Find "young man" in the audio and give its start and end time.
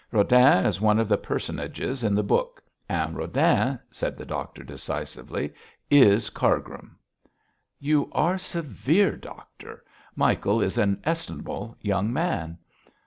11.81-12.57